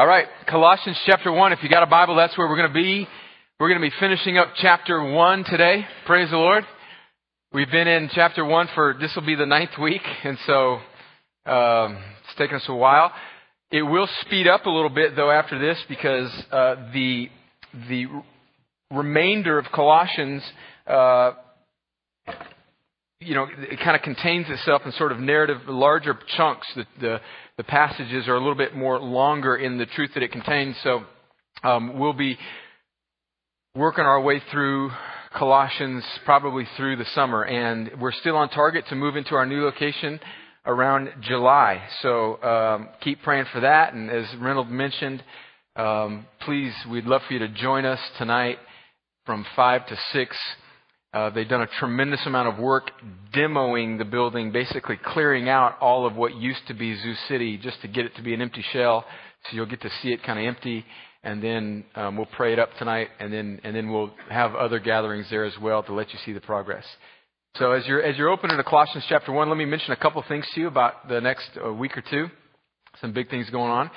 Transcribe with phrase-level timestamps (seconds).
[0.00, 1.52] All right, Colossians chapter 1.
[1.52, 3.06] If you got a Bible, that's where we're going to be.
[3.58, 5.84] We're going to be finishing up chapter 1 today.
[6.06, 6.64] Praise the Lord.
[7.52, 10.78] We've been in chapter 1 for, this will be the ninth week, and so
[11.44, 13.12] um, it's taken us a while.
[13.70, 17.28] It will speed up a little bit, though, after this because uh, the,
[17.90, 18.06] the
[18.90, 20.42] remainder of Colossians,
[20.86, 21.32] uh,
[23.20, 26.66] you know, it kind of contains itself in sort of narrative, larger chunks.
[26.74, 27.20] The, the,
[27.60, 30.74] the passages are a little bit more longer in the truth that it contains.
[30.82, 31.02] So
[31.62, 32.38] um, we'll be
[33.74, 34.90] working our way through
[35.36, 39.62] Colossians probably through the summer, and we're still on target to move into our new
[39.62, 40.18] location
[40.64, 41.82] around July.
[42.00, 43.92] So um, keep praying for that.
[43.92, 45.22] And as Reynold mentioned,
[45.76, 48.56] um, please, we'd love for you to join us tonight
[49.26, 50.34] from five to six.
[51.12, 52.90] Uh, they've done a tremendous amount of work
[53.34, 57.80] demoing the building, basically clearing out all of what used to be Zoo City just
[57.82, 59.04] to get it to be an empty shell.
[59.44, 60.84] So you'll get to see it kind of empty,
[61.24, 64.78] and then um, we'll pray it up tonight, and then and then we'll have other
[64.78, 66.84] gatherings there as well to let you see the progress.
[67.56, 70.22] So as you're as you're opening to Colossians chapter one, let me mention a couple
[70.28, 72.28] things to you about the next uh, week or two.
[73.00, 73.90] Some big things going on.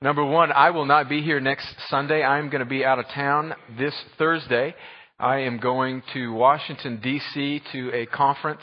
[0.00, 2.22] Number one, I will not be here next Sunday.
[2.22, 4.74] I'm going to be out of town this Thursday.
[5.22, 7.62] I am going to Washington, D.C.
[7.70, 8.62] to a conference.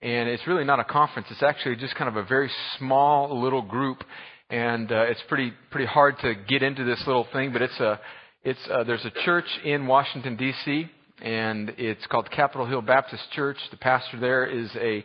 [0.00, 1.28] And it's really not a conference.
[1.30, 4.02] It's actually just kind of a very small little group.
[4.48, 7.52] And uh, it's pretty, pretty hard to get into this little thing.
[7.52, 8.00] But it's a,
[8.42, 10.86] it's, uh, there's a church in Washington, D.C.
[11.20, 13.58] And it's called Capitol Hill Baptist Church.
[13.70, 15.04] The pastor there is a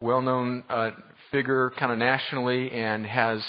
[0.00, 0.90] well-known uh,
[1.32, 3.42] figure kind of nationally and has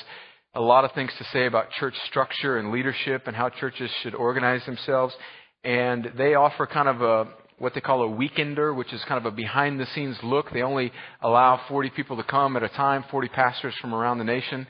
[0.56, 4.16] a lot of things to say about church structure and leadership and how churches should
[4.16, 5.14] organize themselves
[5.64, 9.32] and they offer kind of a what they call a weekender, which is kind of
[9.32, 10.52] a behind the scenes look.
[10.52, 14.24] They only allow 40 people to come at a time, 40 pastors from around the
[14.24, 14.66] nation.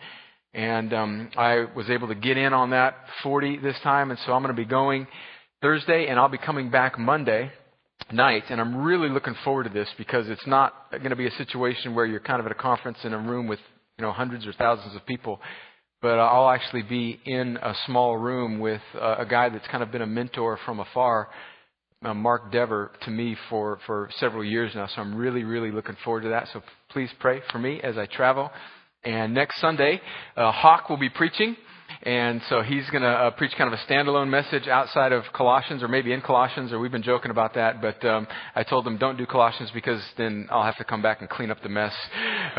[0.53, 4.33] And um, I was able to get in on that 40 this time, and so
[4.33, 5.05] I'm going to be going
[5.61, 7.51] Thursday, and I'll be coming back Monday
[8.11, 8.45] night.
[8.49, 11.93] And I'm really looking forward to this because it's not going to be a situation
[11.93, 13.59] where you're kind of at a conference in a room with
[13.99, 15.39] you know hundreds or thousands of people
[16.01, 19.91] but I'll actually be in a small room with uh, a guy that's kind of
[19.91, 21.29] been a mentor from afar,
[22.03, 24.87] uh, Mark Dever, to me for, for several years now.
[24.87, 26.47] So I'm really, really looking forward to that.
[26.53, 28.49] So please pray for me as I travel.
[29.03, 30.01] And next Sunday,
[30.37, 31.55] uh, Hawk will be preaching.
[32.03, 35.83] And so he's going to uh, preach kind of a standalone message outside of Colossians,
[35.83, 37.81] or maybe in Colossians, or we've been joking about that.
[37.81, 41.19] But um, I told him don't do Colossians because then I'll have to come back
[41.19, 41.93] and clean up the mess.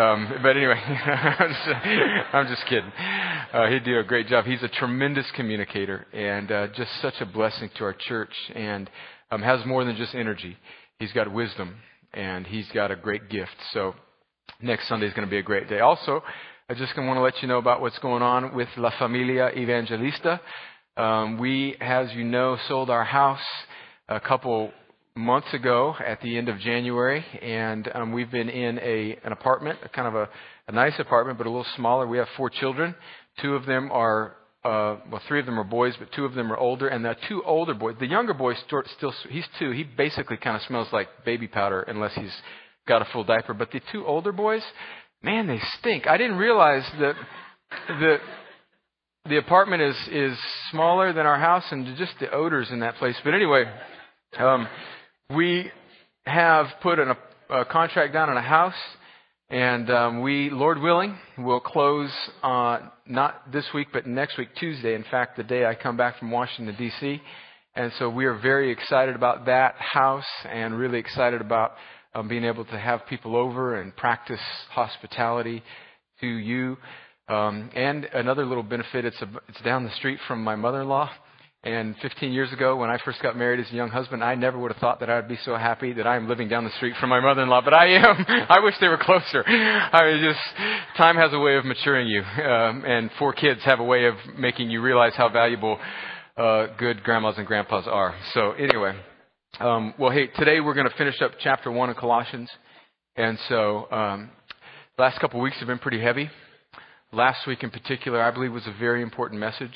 [0.00, 2.90] Um, but anyway, I'm, just, I'm just kidding.
[3.52, 4.46] Uh, he'd do a great job.
[4.46, 8.88] He's a tremendous communicator and uh, just such a blessing to our church, and
[9.30, 10.56] um, has more than just energy.
[10.98, 11.76] He's got wisdom,
[12.14, 13.54] and he's got a great gift.
[13.72, 13.94] So
[14.62, 15.80] next Sunday is going to be a great day.
[15.80, 16.22] Also.
[16.68, 20.40] I just want to let you know about what's going on with La Familia Evangelista.
[20.96, 23.40] Um, we, as you know, sold our house
[24.08, 24.70] a couple
[25.14, 29.78] months ago at the end of January, and um, we've been in a an apartment,
[29.84, 30.28] a kind of a,
[30.68, 32.06] a nice apartment, but a little smaller.
[32.06, 32.94] We have four children.
[33.40, 36.52] Two of them are uh, well, three of them are boys, but two of them
[36.52, 36.88] are older.
[36.88, 39.70] And the two older boys, the younger boy still, he's two.
[39.70, 42.34] He basically kind of smells like baby powder unless he's
[42.86, 43.54] got a full diaper.
[43.54, 44.62] But the two older boys,
[45.22, 46.06] man, they stink.
[46.06, 47.14] I didn't realize that
[47.88, 48.18] the
[49.28, 50.38] the apartment is is
[50.70, 53.16] smaller than our house, and just the odors in that place.
[53.24, 53.64] But anyway,
[54.38, 54.68] um,
[55.30, 55.70] we
[56.26, 57.14] have put an,
[57.50, 58.74] a contract down on a house,
[59.48, 62.10] and um, we, Lord willing, will close
[62.42, 64.94] uh, not this week, but next week, Tuesday.
[64.94, 67.22] In fact, the day I come back from Washington D.C.
[67.76, 71.74] And so we are very excited about that house, and really excited about
[72.14, 75.62] um, being able to have people over and practice hospitality
[76.20, 76.76] to you.
[77.28, 81.10] Um, and another little benefit, it's, a, it's down the street from my mother-in-law.
[81.62, 84.58] And 15 years ago, when I first got married as a young husband, I never
[84.58, 86.94] would have thought that I'd be so happy that I am living down the street
[86.98, 87.60] from my mother-in-law.
[87.62, 88.24] But I am.
[88.48, 89.44] I wish they were closer.
[89.46, 90.40] I mean, just
[90.96, 94.14] time has a way of maturing you, um, and four kids have a way of
[94.38, 95.78] making you realize how valuable
[96.38, 98.14] uh, good grandmas and grandpas are.
[98.32, 98.98] So anyway,
[99.58, 102.50] um, well, hey, today we're going to finish up chapter one of Colossians,
[103.16, 104.30] and so um,
[104.96, 106.30] the last couple of weeks have been pretty heavy.
[107.12, 109.74] Last week, in particular, I believe was a very important message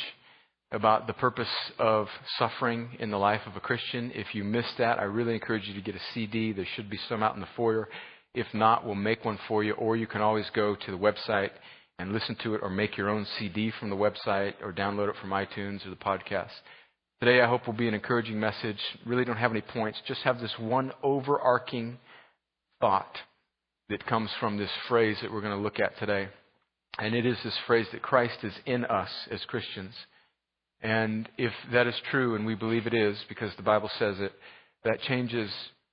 [0.75, 1.49] about the purpose
[1.79, 4.11] of suffering in the life of a Christian.
[4.15, 6.53] If you missed that, I really encourage you to get a CD.
[6.53, 7.89] There should be some out in the foyer.
[8.35, 11.51] If not, we'll make one for you, or you can always go to the website
[12.01, 15.17] and listen to it, or make your own CD from the website, or download it
[15.21, 16.51] from iTunes or the podcast.
[17.21, 18.81] Today, I hope will be an encouraging message.
[19.07, 21.99] Really don't have any points, just have this one overarching
[22.81, 23.17] thought
[23.89, 26.29] that comes from this phrase that we're going to look at today.
[26.99, 29.95] And it is this phrase that Christ is in us as Christians.
[30.85, 34.33] And if that is true, and we believe it is because the Bible says it,
[34.85, 35.51] that changes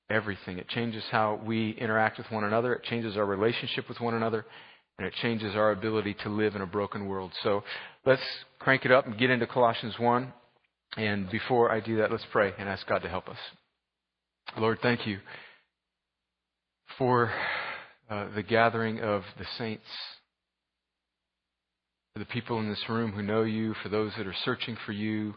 [0.10, 0.58] everything.
[0.58, 4.46] It changes how we interact with one another, it changes our relationship with one another,
[4.98, 7.32] and it changes our ability to live in a broken world.
[7.42, 7.64] So
[8.06, 8.22] let's
[8.60, 10.34] crank it up and get into Colossians 1.
[10.98, 13.38] And before I do that, let's pray and ask God to help us.
[14.58, 15.20] Lord, thank you
[16.98, 17.32] for
[18.10, 19.86] uh, the gathering of the saints,
[22.14, 24.92] for the people in this room who know you, for those that are searching for
[24.92, 25.36] you,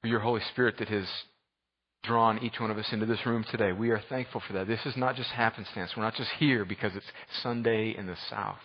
[0.00, 1.06] for your Holy Spirit that has
[2.02, 3.72] drawn each one of us into this room today.
[3.72, 4.68] We are thankful for that.
[4.68, 5.92] This is not just happenstance.
[5.96, 7.06] We're not just here because it's
[7.42, 8.56] Sunday in the South.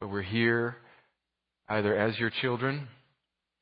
[0.00, 0.76] But we're here
[1.68, 2.88] either as your children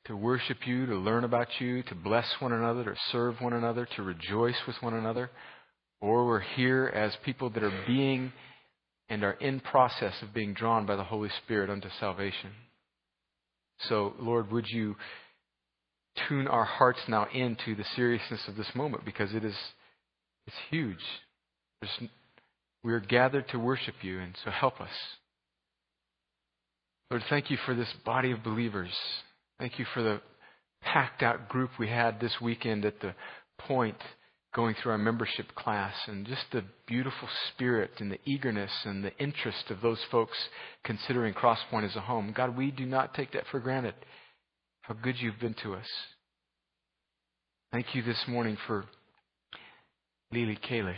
[0.07, 3.89] to worship you, to learn about you, to bless one another, to serve one another,
[3.97, 5.31] to rejoice with one another,
[6.01, 8.33] or we're here as people that are being
[9.09, 12.51] and are in process of being drawn by the Holy Spirit unto salvation.
[13.89, 14.97] So, Lord, would you
[16.29, 19.55] tune our hearts now into the seriousness of this moment because it is
[20.47, 21.03] it's huge.
[21.81, 22.11] There's,
[22.85, 24.91] we're gathered to worship you, and so help us.
[27.11, 28.91] Lord, thank you for this body of believers.
[29.59, 30.21] Thank you for the
[30.83, 33.15] packed out group we had this weekend at the
[33.59, 33.97] point
[34.57, 39.15] going through our membership class and just the beautiful spirit and the eagerness and the
[39.19, 40.37] interest of those folks
[40.83, 42.33] considering Crosspoint as a home.
[42.35, 43.95] God, we do not take that for granted.
[44.81, 45.87] How good you've been to us.
[47.71, 48.87] Thank you this morning for
[50.33, 50.97] Lily Kalish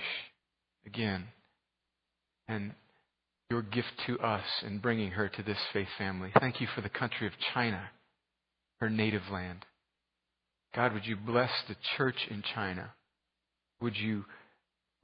[0.86, 1.24] again
[2.46, 2.72] and
[3.50, 6.30] your gift to us in bringing her to this faith family.
[6.38, 7.90] Thank you for the country of China
[8.80, 9.64] her native land.
[10.74, 12.92] God, would you bless the church in China?
[13.80, 14.24] Would you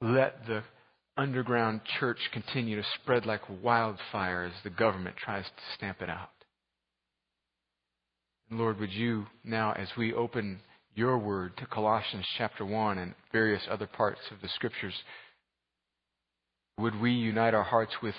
[0.01, 0.63] let the
[1.17, 6.31] underground church continue to spread like wildfire as the government tries to stamp it out?
[8.51, 10.59] Lord, would you now, as we open
[10.93, 14.93] your word to Colossians chapter 1 and various other parts of the scriptures,
[16.77, 18.15] would we unite our hearts with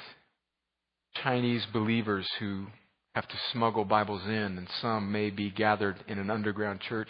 [1.22, 2.66] Chinese believers who
[3.14, 7.08] have to smuggle Bibles in, and some may be gathered in an underground church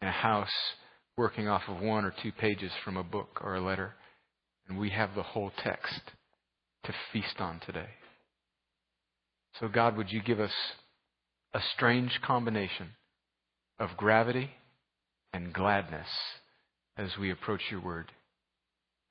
[0.00, 0.48] in a house
[1.18, 3.94] working off of one or two pages from a book or a letter.
[4.68, 6.00] And we have the whole text
[6.84, 7.88] to feast on today.
[9.60, 10.52] So, God, would you give us
[11.52, 12.90] a strange combination
[13.80, 14.50] of gravity
[15.32, 16.06] and gladness
[16.96, 18.12] as we approach your word?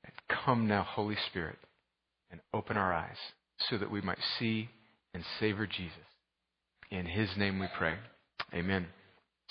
[0.04, 0.14] And
[0.46, 1.58] come now, Holy Spirit,
[2.32, 3.18] and open our eyes
[3.70, 4.70] so that we might see
[5.14, 5.92] and savor Jesus.
[6.90, 7.96] In his name we pray.
[8.54, 8.88] Amen.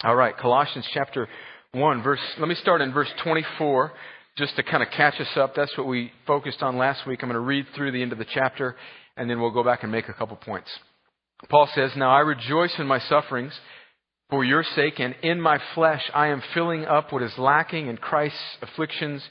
[0.02, 1.28] All right, Colossians chapter
[1.72, 3.92] 1, verse, let me start in verse 24
[4.36, 5.54] just to kind of catch us up.
[5.54, 7.20] That's what we focused on last week.
[7.22, 8.76] I'm going to read through the end of the chapter
[9.16, 10.68] and then we'll go back and make a couple points.
[11.48, 13.52] Paul says, Now I rejoice in my sufferings
[14.30, 17.96] for your sake, and in my flesh I am filling up what is lacking in
[17.96, 19.22] Christ's afflictions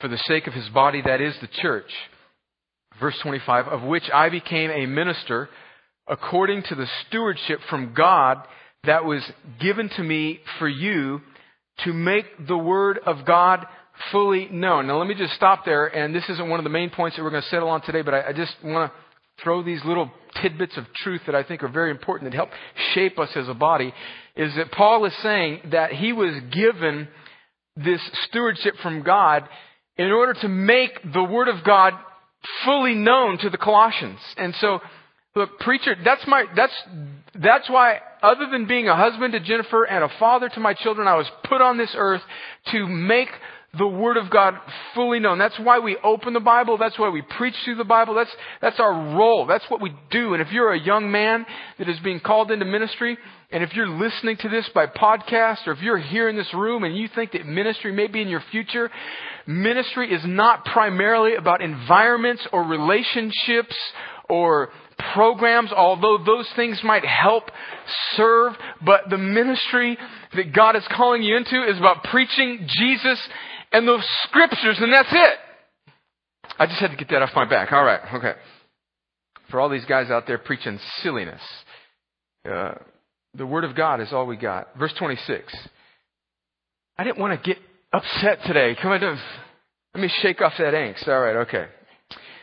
[0.00, 1.90] for the sake of his body, that is the church.
[3.00, 5.48] Verse 25, of which I became a minister
[6.06, 8.38] according to the stewardship from God
[8.84, 9.22] that was
[9.60, 11.20] given to me for you
[11.84, 13.66] to make the Word of God
[14.12, 14.86] fully known.
[14.86, 17.22] Now, let me just stop there, and this isn't one of the main points that
[17.22, 20.10] we're going to settle on today, but I, I just want to throw these little
[20.42, 22.50] tidbits of truth that I think are very important that help
[22.94, 23.92] shape us as a body.
[24.36, 27.08] Is that Paul is saying that he was given
[27.76, 29.48] this stewardship from God
[29.96, 31.94] in order to make the Word of God
[32.64, 34.18] fully known to the Colossians.
[34.36, 34.80] And so,
[35.38, 36.72] look, preacher, that's my, that's,
[37.34, 41.06] that's why, other than being a husband to Jennifer and a father to my children,
[41.06, 42.22] I was put on this earth
[42.72, 43.28] to make
[43.76, 44.54] the Word of God
[44.94, 45.38] fully known.
[45.38, 46.78] That's why we open the Bible.
[46.78, 48.14] That's why we preach through the Bible.
[48.14, 49.46] That's, that's our role.
[49.46, 50.32] That's what we do.
[50.32, 51.46] And if you're a young man
[51.78, 53.16] that is being called into ministry,
[53.52, 56.82] and if you're listening to this by podcast, or if you're here in this room
[56.82, 58.90] and you think that ministry may be in your future,
[59.46, 63.76] ministry is not primarily about environments or relationships
[64.28, 64.70] or
[65.12, 67.44] programs, although those things might help
[68.16, 69.96] serve, but the ministry
[70.34, 73.20] that God is calling you into is about preaching Jesus
[73.72, 75.38] and those scriptures, and that's it.
[76.58, 77.72] I just had to get that off my back.
[77.72, 78.32] All right, okay.
[79.50, 81.40] For all these guys out there preaching silliness,
[82.50, 82.74] uh,
[83.34, 84.76] the Word of God is all we got.
[84.78, 85.54] Verse 26.
[86.96, 87.62] I didn't want to get
[87.92, 88.76] upset today.
[88.80, 89.18] Come on,
[89.94, 91.06] let me shake off that angst.
[91.08, 91.66] All right, okay.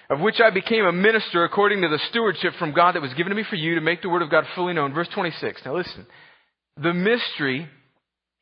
[0.10, 3.32] Of which I became a minister according to the stewardship from God that was given
[3.32, 4.94] to me for you to make the Word of God fully known.
[4.94, 5.62] Verse 26.
[5.66, 6.06] Now listen.
[6.78, 7.68] The mystery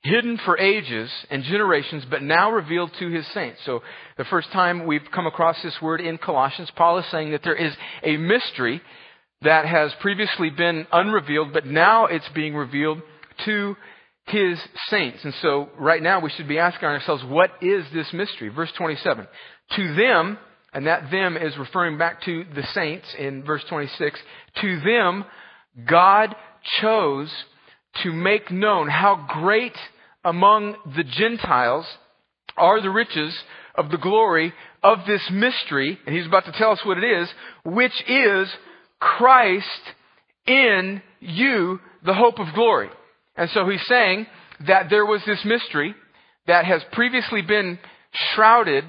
[0.04, 3.60] hidden for ages and generations, but now revealed to his saints.
[3.66, 3.82] So
[4.18, 7.56] the first time we've come across this word in Colossians, Paul is saying that there
[7.56, 8.82] is a mystery
[9.44, 13.02] that has previously been unrevealed, but now it's being revealed
[13.46, 13.76] to
[14.28, 15.20] his saints.
[15.24, 18.50] And so right now we should be asking ourselves, what is this mystery?
[18.50, 19.28] Verse 27.
[19.78, 20.38] To them,
[20.74, 24.20] and that them is referring back to the saints in verse 26,
[24.62, 25.26] to them
[25.88, 26.36] God
[26.82, 27.32] chose
[28.04, 29.78] to make known how great
[30.24, 31.86] among the Gentiles
[32.58, 33.36] are the riches
[33.76, 34.54] of the glory
[34.84, 37.30] of this mystery, and he's about to tell us what it is,
[37.64, 38.50] which is
[39.00, 39.68] Christ
[40.46, 42.90] in you, the hope of glory.
[43.36, 44.28] And so he's saying
[44.68, 45.96] that there was this mystery
[46.48, 47.80] that has previously been
[48.12, 48.84] shrouded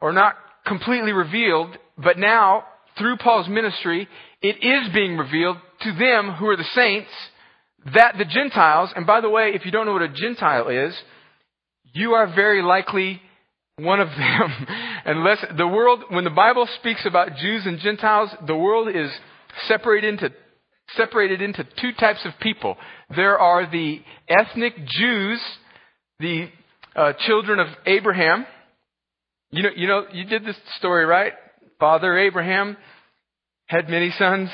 [0.00, 0.36] or not
[0.66, 2.64] completely revealed, but now,
[2.98, 4.08] through Paul's ministry,
[4.42, 7.10] it is being revealed to them who are the saints
[7.94, 10.94] that the Gentiles, and by the way, if you don't know what a Gentile is,
[11.92, 13.20] you are very likely
[13.76, 14.66] one of them.
[15.06, 19.10] Unless the world, when the Bible speaks about Jews and Gentiles, the world is
[19.66, 20.34] separated into
[20.96, 22.76] separated into two types of people.
[23.14, 25.40] There are the ethnic Jews,
[26.18, 26.48] the
[26.96, 28.44] uh, children of Abraham.
[29.52, 31.32] You know, you know, you did this story, right?
[31.78, 32.76] Father Abraham
[33.66, 34.48] had many sons.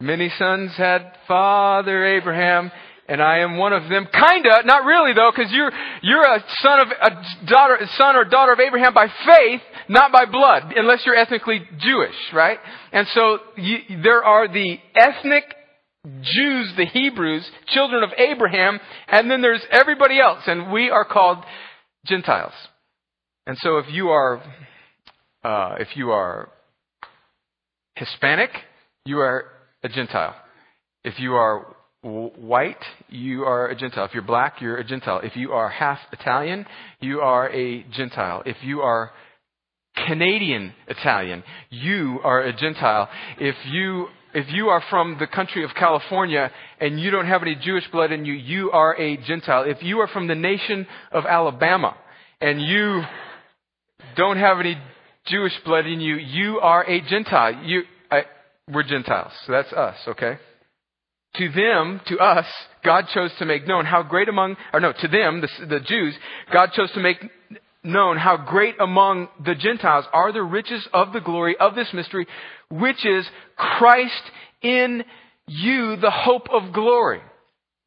[0.00, 2.70] Many sons had Father Abraham,
[3.08, 4.06] and I am one of them.
[4.12, 5.70] Kinda, not really though, because you're
[6.02, 10.24] you're a son of a daughter, son or daughter of Abraham by faith, not by
[10.24, 12.58] blood, unless you're ethnically Jewish, right?
[12.92, 15.44] And so you, there are the ethnic
[16.04, 21.38] Jews, the Hebrews, children of Abraham, and then there's everybody else, and we are called
[22.06, 22.52] Gentiles.
[23.46, 24.42] And so if you are
[25.44, 26.48] uh, if you are
[27.94, 28.50] Hispanic,
[29.04, 29.44] you are
[29.84, 30.34] a Gentile.
[31.04, 34.04] If you are white, you are a Gentile.
[34.06, 35.20] If you're black, you're a Gentile.
[35.22, 36.66] If you are half Italian,
[37.00, 38.42] you are a Gentile.
[38.44, 39.12] If you are
[40.06, 43.08] Canadian Italian, you are a Gentile.
[43.38, 46.50] If you if you are from the country of California
[46.80, 49.62] and you don't have any Jewish blood in you, you are a Gentile.
[49.66, 51.96] If you are from the nation of Alabama
[52.40, 53.02] and you
[54.16, 54.76] don't have any
[55.26, 57.62] Jewish blood in you, you are a Gentile.
[57.64, 58.22] You, I,
[58.70, 59.32] we're Gentiles.
[59.46, 60.38] So that's us, okay?
[61.36, 62.46] To them, to us,
[62.84, 66.14] God chose to make known how great among, or no, to them, the, the Jews,
[66.52, 67.18] God chose to make
[67.82, 72.26] known how great among the Gentiles are the riches of the glory of this mystery,
[72.70, 74.22] which is Christ
[74.62, 75.04] in
[75.46, 77.20] you, the hope of glory.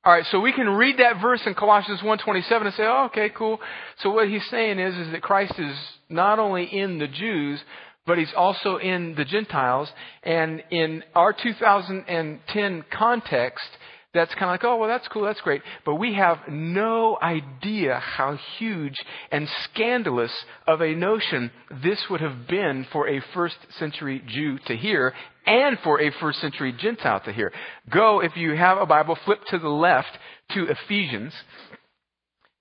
[0.06, 3.30] All right, so we can read that verse in Colossians 1:27 and say, "Oh, okay,
[3.30, 3.62] cool."
[3.98, 5.76] So what he's saying is is that Christ is
[6.08, 7.62] not only in the Jews,
[8.06, 9.92] but he's also in the Gentiles.
[10.24, 13.78] And in our 2010 context,
[14.14, 15.62] that's kind of like, oh, well, that's cool, that's great.
[15.86, 18.98] But we have no idea how huge
[19.32, 20.32] and scandalous
[20.66, 21.52] of a notion
[21.84, 25.14] this would have been for a first century Jew to hear
[25.50, 27.52] and for a first century Gentile to hear.
[27.90, 30.10] Go, if you have a Bible, flip to the left
[30.52, 31.34] to Ephesians.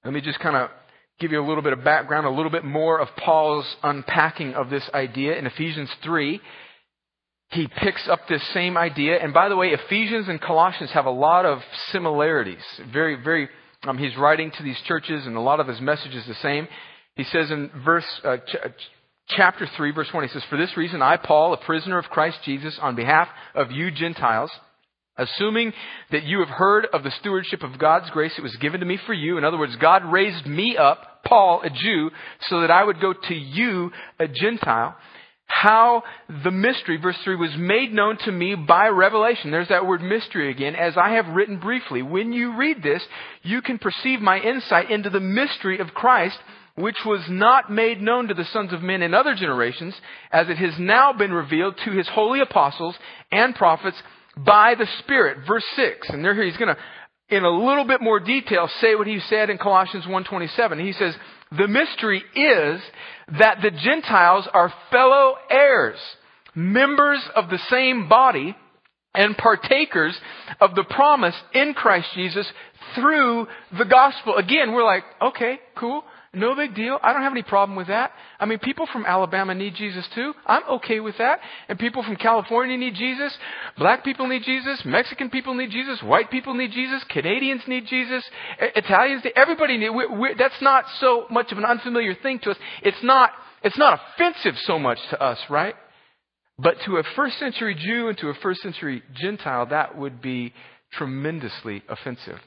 [0.05, 0.71] Let me just kind of
[1.21, 4.71] give you a little bit of background, a little bit more of Paul's unpacking of
[4.71, 6.41] this idea in Ephesians 3.
[7.51, 9.19] He picks up this same idea.
[9.19, 11.59] And by the way, Ephesians and Colossians have a lot of
[11.93, 12.63] similarities.
[12.93, 13.49] Very, very,
[13.85, 16.69] um, he's writing to these churches and a lot of his message is the same.
[17.17, 18.57] He says in verse, uh, ch-
[19.29, 22.39] chapter 3, verse 1, he says, For this reason, I, Paul, a prisoner of Christ
[22.45, 24.51] Jesus, on behalf of you Gentiles,
[25.19, 25.73] Assuming
[26.13, 29.01] that you have heard of the stewardship of God's grace that was given to me
[29.05, 29.37] for you.
[29.37, 32.11] In other words, God raised me up, Paul, a Jew,
[32.43, 34.97] so that I would go to you, a Gentile.
[35.47, 36.05] How
[36.45, 39.51] the mystery, verse 3, was made known to me by revelation.
[39.51, 42.01] There's that word mystery again, as I have written briefly.
[42.01, 43.03] When you read this,
[43.43, 46.39] you can perceive my insight into the mystery of Christ,
[46.79, 49.95] which was not made known to the sons of men in other generations,
[50.31, 52.95] as it has now been revealed to his holy apostles
[53.33, 54.01] and prophets
[54.37, 55.39] by the Spirit.
[55.47, 56.09] Verse 6.
[56.11, 59.51] And there he's going to, in a little bit more detail, say what he said
[59.51, 60.81] in Colossians 1.27.
[60.85, 61.15] He says,
[61.57, 62.81] the mystery is
[63.39, 65.99] that the Gentiles are fellow heirs,
[66.55, 68.57] members of the same body,
[69.15, 70.17] and partakers
[70.61, 72.47] of the promise in Christ Jesus
[72.95, 74.37] through the gospel.
[74.37, 76.05] Again, we're like, okay, cool.
[76.35, 76.99] No big deal.
[77.03, 78.13] I don't have any problem with that.
[78.39, 80.35] I mean, people from Alabama need Jesus too.
[80.47, 81.41] I'm okay with that.
[81.69, 83.37] And people from California need Jesus.
[83.79, 84.85] Black people need Jesus.
[84.85, 86.03] Mexican people need Jesus.
[86.03, 87.03] White people need Jesus.
[87.09, 88.23] Canadians need Jesus.
[88.61, 89.89] Italians, everybody need.
[89.89, 92.59] We're, we're, that's not so much of an unfamiliar thing to us.
[92.83, 93.31] It's not.
[93.65, 95.75] It's not offensive so much to us, right?
[96.59, 100.53] But to a first century Jew and to a first century Gentile, that would be
[100.93, 102.39] tremendously offensive.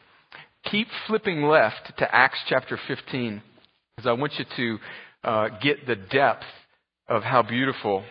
[0.65, 3.41] keep flipping left to Acts chapter 15,
[4.01, 4.45] because I want you
[5.23, 6.45] to uh, get the depth
[7.07, 8.03] of how beautiful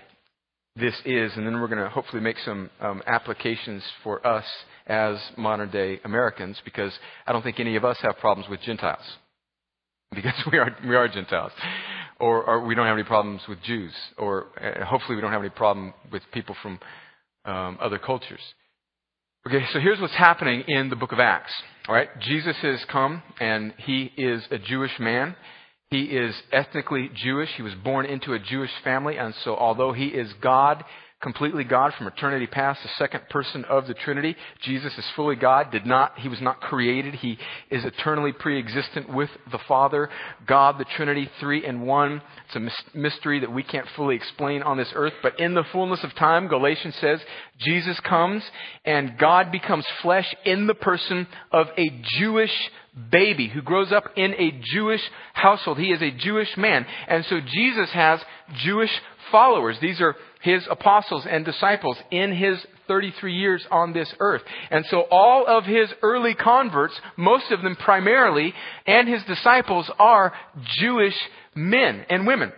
[0.77, 4.45] this is, and then we're going to hopefully make some um, applications for us
[4.87, 6.93] as modern day Americans, because
[7.27, 9.03] I don't think any of us have problems with Gentiles,
[10.15, 11.53] because we are we are Gentiles,
[12.21, 15.43] or, or we don't have any problems with Jews, or uh, hopefully we don't have
[15.43, 16.79] any problem with people from
[17.45, 18.41] um, other cultures.
[19.47, 21.53] Okay, so here's what's happening in the book of Acts.
[21.89, 25.35] All right, Jesus has come, and he is a Jewish man.
[25.91, 27.49] He is ethnically Jewish.
[27.57, 30.85] He was born into a Jewish family, and so although he is God,
[31.21, 34.35] completely God from eternity past, the second person of the Trinity.
[34.63, 37.15] Jesus is fully God, did not, he was not created.
[37.15, 37.39] He
[37.71, 40.09] is eternally pre-existent with the Father,
[40.47, 42.23] God, the Trinity, three and one.
[42.47, 46.03] It's a mystery that we can't fully explain on this earth, but in the fullness
[46.03, 47.21] of time, Galatians says,
[47.59, 48.43] Jesus comes
[48.85, 52.71] and God becomes flesh in the person of a Jewish
[53.11, 55.03] baby who grows up in a Jewish
[55.35, 55.79] household.
[55.79, 56.87] He is a Jewish man.
[57.09, 58.21] And so Jesus has
[58.65, 58.91] Jewish
[59.31, 59.77] followers.
[59.81, 64.43] These are his apostles and disciples in his 33 years on this earth.
[64.71, 68.53] And so all of his early converts, most of them primarily,
[68.87, 70.33] and his disciples are
[70.79, 71.17] Jewish
[71.55, 72.53] men and women.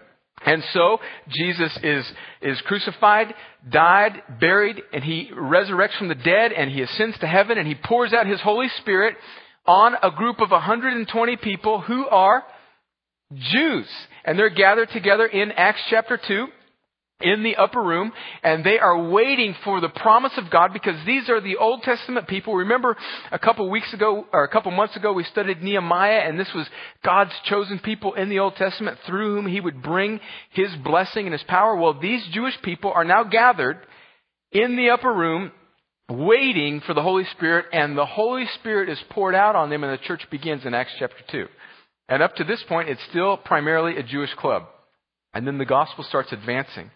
[0.45, 0.99] And so
[1.29, 3.35] Jesus is, is crucified,
[3.69, 7.77] died, buried, and he resurrects from the dead and he ascends to heaven and he
[7.77, 9.17] pours out his Holy Spirit
[9.67, 12.43] on a group of 120 people who are
[13.33, 13.87] Jews.
[14.25, 16.47] And they're gathered together in Acts chapter 2
[17.23, 18.13] in the upper room
[18.43, 22.29] and they are waiting for the promise of God because these are the Old Testament
[22.29, 22.55] people.
[22.55, 22.97] Remember
[23.31, 26.67] a couple weeks ago or a couple months ago we studied Nehemiah and this was
[27.05, 31.33] God's chosen people in the Old Testament through whom he would bring his blessing and
[31.33, 31.77] his power.
[31.77, 33.79] Well, these Jewish people are now gathered
[34.51, 35.53] in the upper room
[36.09, 39.93] waiting for the Holy Spirit and the Holy Spirit is poured out on them and
[39.93, 41.47] the church begins in Acts chapter 2.
[42.09, 44.65] And up to this point it's still primarily a Jewish club.
[45.35, 46.91] And then the gospel starts advancing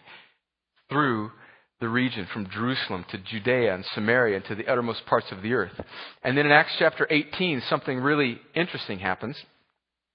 [0.89, 1.31] through
[1.79, 5.53] the region from Jerusalem to Judea and Samaria and to the uttermost parts of the
[5.53, 5.79] earth.
[6.23, 9.37] And then in Acts chapter 18, something really interesting happens.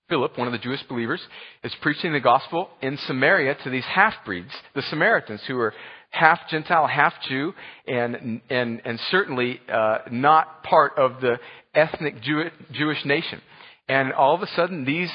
[0.09, 1.23] Philip, one of the Jewish believers,
[1.63, 5.73] is preaching the gospel in Samaria to these half breeds, the Samaritans, who are
[6.11, 7.55] half Gentile, half Jew,
[7.87, 11.39] and, and, and certainly uh, not part of the
[11.75, 13.41] ethnic Jew, Jewish nation.
[13.89, 15.11] And all of a sudden, these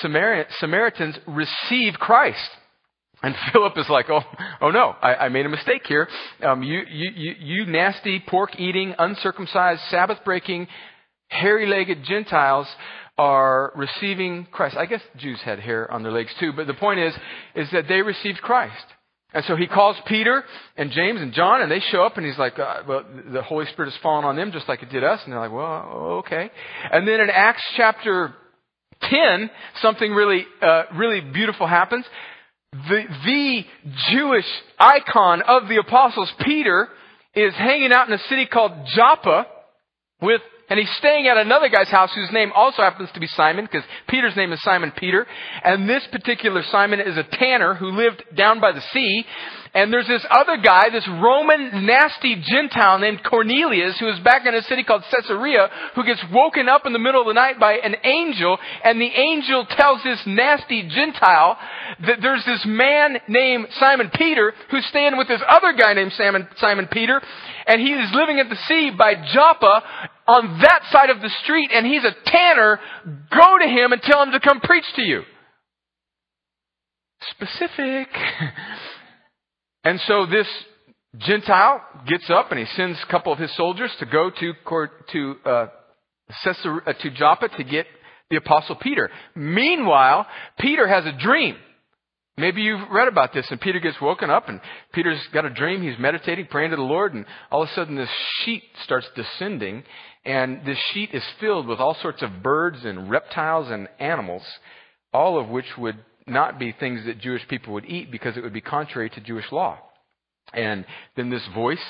[0.00, 2.50] Samaritans receive Christ.
[3.22, 4.22] And Philip is like, oh,
[4.60, 6.08] oh no, I, I made a mistake here.
[6.42, 10.66] Um, you, you, you, you nasty pork eating, uncircumcised, Sabbath breaking,
[11.28, 12.66] hairy legged Gentiles
[13.18, 14.76] are receiving Christ.
[14.76, 17.14] I guess Jews had hair on their legs too, but the point is,
[17.54, 18.84] is that they received Christ.
[19.34, 20.44] And so he calls Peter
[20.76, 23.64] and James and John, and they show up, and he's like, uh, well, the Holy
[23.66, 25.20] Spirit has fallen on them just like it did us.
[25.24, 26.50] And they're like, well, okay.
[26.90, 28.34] And then in Acts chapter
[29.00, 32.04] 10, something really, uh, really beautiful happens
[32.72, 33.64] the, the
[34.10, 34.46] Jewish
[34.78, 36.88] icon of the apostles, Peter,
[37.34, 39.46] is hanging out in a city called Joppa
[40.22, 43.66] with, and he's staying at another guy's house whose name also happens to be Simon,
[43.66, 45.26] because Peter's name is Simon Peter.
[45.64, 49.24] And this particular Simon is a tanner who lived down by the sea.
[49.74, 54.54] And there's this other guy, this Roman nasty Gentile named Cornelius, who is back in
[54.54, 57.74] a city called Caesarea, who gets woken up in the middle of the night by
[57.74, 61.56] an angel, and the angel tells this nasty Gentile
[62.06, 66.48] that there's this man named Simon Peter who's staying with this other guy named Simon,
[66.56, 67.22] Simon Peter,
[67.66, 69.82] and he is living at the sea by Joppa
[70.28, 72.78] on that side of the street, and he's a tanner.
[73.34, 75.22] Go to him and tell him to come preach to you.
[77.30, 78.08] Specific.
[79.84, 80.46] And so this
[81.18, 84.52] Gentile gets up and he sends a couple of his soldiers to go to
[85.12, 85.66] to uh,
[86.44, 87.86] Caesarea, uh, to Joppa to get
[88.30, 89.10] the apostle Peter.
[89.34, 90.26] Meanwhile,
[90.58, 91.56] Peter has a dream.
[92.38, 94.58] Maybe you've read about this, and Peter gets woken up, and
[94.94, 95.82] Peter's got a dream.
[95.82, 98.08] He's meditating, praying to the Lord, and all of a sudden this
[98.42, 99.84] sheet starts descending,
[100.24, 104.42] and this sheet is filled with all sorts of birds and reptiles and animals,
[105.12, 108.52] all of which would not be things that Jewish people would eat because it would
[108.52, 109.78] be contrary to Jewish law.
[110.52, 110.84] And
[111.16, 111.84] then this voice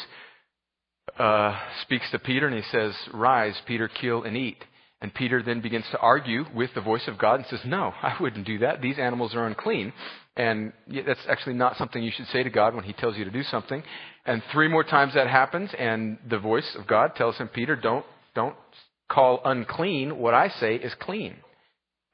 [1.19, 4.63] uh, speaks to Peter and he says, Rise, Peter, kill and eat.
[5.01, 8.17] And Peter then begins to argue with the voice of God and says, No, I
[8.21, 8.81] wouldn't do that.
[8.81, 9.93] These animals are unclean.
[10.37, 13.31] And that's actually not something you should say to God when he tells you to
[13.31, 13.83] do something.
[14.25, 18.07] And three more times that happens, and the voice of God tells him, Peter, don't,
[18.35, 18.57] don't
[19.11, 21.37] call unclean what I say is clean.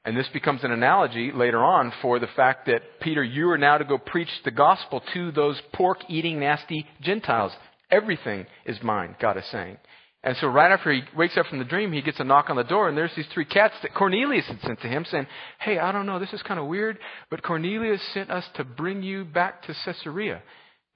[0.05, 3.77] And this becomes an analogy later on for the fact that, Peter, you are now
[3.77, 7.51] to go preach the gospel to those pork eating, nasty Gentiles.
[7.91, 9.77] Everything is mine, God is saying.
[10.23, 12.57] And so right after he wakes up from the dream, he gets a knock on
[12.57, 15.27] the door, and there's these three cats that Cornelius had sent to him saying,
[15.59, 16.97] Hey, I don't know, this is kind of weird,
[17.29, 20.41] but Cornelius sent us to bring you back to Caesarea.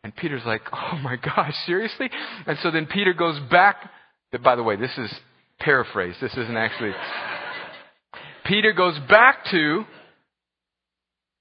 [0.03, 2.09] And Peter's like, Oh my gosh, seriously?
[2.45, 3.89] And so then Peter goes back.
[4.43, 5.13] By the way, this is
[5.59, 6.17] paraphrased.
[6.21, 6.91] This isn't actually.
[8.45, 9.85] Peter goes back to,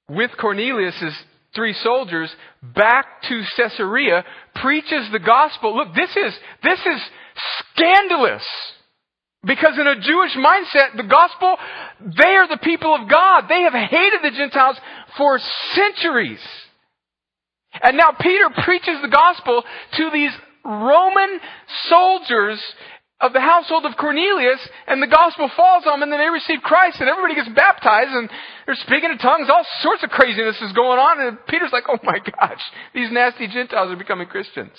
[0.09, 1.15] with Cornelius's
[1.55, 4.25] three soldiers, back to Caesarea,
[4.57, 5.77] preaches the gospel.
[5.77, 7.01] Look, this is, this is
[7.75, 8.45] scandalous.
[9.45, 11.57] Because in a Jewish mindset, the gospel,
[12.01, 13.49] they are the people of God.
[13.49, 14.77] They have hated the Gentiles
[15.19, 15.41] for
[15.75, 16.41] centuries.
[17.83, 19.65] And now Peter preaches the gospel
[19.97, 20.31] to these
[20.65, 21.41] Roman
[21.89, 22.63] soldiers
[23.23, 26.61] of the household of Cornelius, and the gospel falls on them, and then they receive
[26.61, 28.29] Christ, and everybody gets baptized, and
[28.67, 29.49] they're speaking in tongues.
[29.49, 32.63] All sorts of craziness is going on, and Peter's like, oh my gosh,
[32.95, 34.73] these nasty Gentiles are becoming Christians.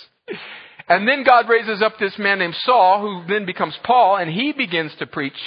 [0.89, 4.51] And then God raises up this man named Saul, who then becomes Paul, and he
[4.51, 5.39] begins to preach.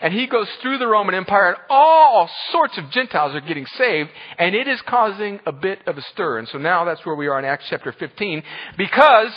[0.00, 4.10] And he goes through the Roman Empire, and all sorts of Gentiles are getting saved,
[4.38, 6.38] and it is causing a bit of a stir.
[6.38, 8.42] And so now that's where we are in Acts chapter 15,
[8.78, 9.30] because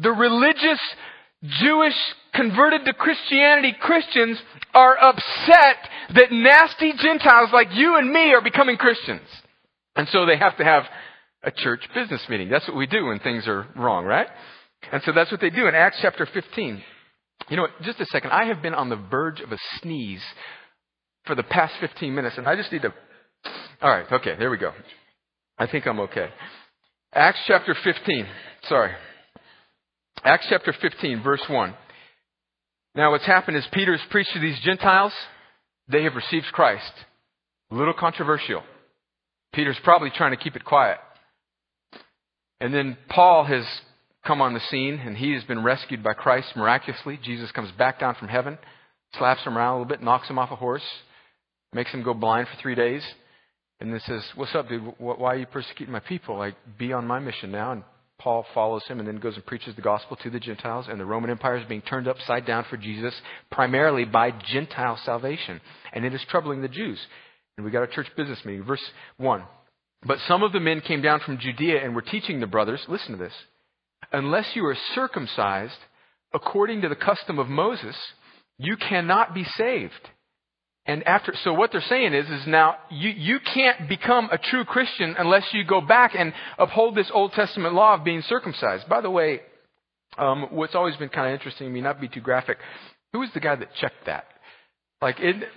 [0.00, 0.80] the religious
[1.60, 1.94] Jewish
[2.34, 4.38] converted to Christianity Christians
[4.74, 5.76] are upset
[6.14, 9.22] that nasty Gentiles like you and me are becoming Christians.
[9.94, 10.84] And so they have to have
[11.42, 12.48] a church business meeting.
[12.48, 14.26] That's what we do when things are wrong, right?
[14.92, 16.82] And so that's what they do in Acts chapter 15.
[17.48, 17.82] You know what?
[17.82, 18.30] Just a second.
[18.30, 20.22] I have been on the verge of a sneeze
[21.24, 22.92] for the past 15 minutes, and I just need to.
[23.80, 24.72] All right, okay, there we go.
[25.58, 26.28] I think I'm okay.
[27.12, 28.26] Acts chapter 15.
[28.68, 28.92] Sorry.
[30.26, 31.72] Acts chapter 15, verse 1.
[32.96, 35.12] Now, what's happened is Peter's preached to these Gentiles.
[35.86, 36.90] They have received Christ.
[37.70, 38.64] A little controversial.
[39.52, 40.98] Peter's probably trying to keep it quiet.
[42.60, 43.64] And then Paul has
[44.26, 47.20] come on the scene, and he has been rescued by Christ miraculously.
[47.22, 48.58] Jesus comes back down from heaven,
[49.16, 50.82] slaps him around a little bit, knocks him off a horse,
[51.72, 53.04] makes him go blind for three days,
[53.78, 54.92] and then says, What's up, dude?
[54.98, 56.36] Why are you persecuting my people?
[56.36, 57.70] Like, be on my mission now.
[57.70, 57.84] And
[58.18, 61.04] Paul follows him and then goes and preaches the gospel to the Gentiles, and the
[61.04, 63.14] Roman Empire is being turned upside down for Jesus,
[63.50, 65.60] primarily by Gentile salvation.
[65.92, 66.98] And it is troubling the Jews.
[67.56, 68.64] And we got a church business meeting.
[68.64, 68.82] Verse
[69.18, 69.42] 1.
[70.04, 73.12] But some of the men came down from Judea and were teaching the brothers, listen
[73.12, 73.32] to this,
[74.12, 75.78] unless you are circumcised
[76.32, 77.96] according to the custom of Moses,
[78.58, 79.92] you cannot be saved.
[80.86, 84.64] And after, so what they're saying is, is now you, you can't become a true
[84.64, 88.88] Christian unless you go back and uphold this Old Testament law of being circumcised.
[88.88, 89.40] By the way,
[90.16, 92.58] um, what's always been kind of interesting to me, not be too graphic,
[93.12, 94.26] who was the guy that checked that?
[95.02, 95.48] Like, it,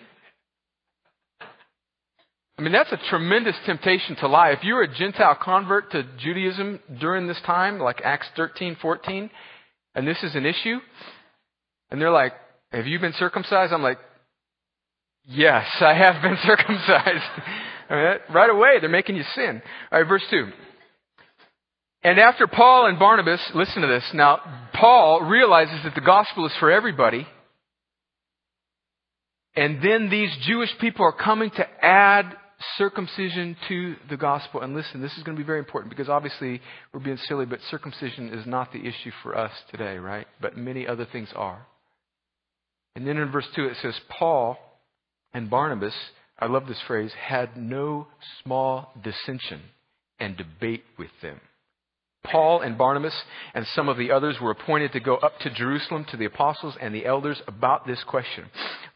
[2.57, 4.49] I mean, that's a tremendous temptation to lie.
[4.49, 9.29] If you're a Gentile convert to Judaism during this time, like Acts 13, 14,
[9.95, 10.79] and this is an issue,
[11.91, 12.33] and they're like,
[12.71, 13.71] have you been circumcised?
[13.71, 13.99] I'm like,
[15.29, 17.25] yes, I have been circumcised.
[17.89, 19.61] Right away, they're making you sin.
[19.91, 20.47] All right, verse 2.
[22.03, 24.05] And after Paul and Barnabas, listen to this.
[24.13, 24.39] Now,
[24.73, 27.27] Paul realizes that the gospel is for everybody.
[29.55, 32.37] And then these Jewish people are coming to add
[32.77, 34.61] circumcision to the gospel.
[34.61, 36.61] And listen, this is going to be very important because obviously
[36.93, 40.27] we're being silly, but circumcision is not the issue for us today, right?
[40.41, 41.65] But many other things are.
[42.95, 44.57] And then in verse 2 it says, Paul
[45.33, 45.93] and Barnabas,
[46.37, 48.07] I love this phrase, had no
[48.43, 49.61] small dissension
[50.19, 51.39] and debate with them.
[52.23, 53.15] Paul and Barnabas
[53.53, 56.75] and some of the others were appointed to go up to Jerusalem to the apostles
[56.79, 58.45] and the elders about this question.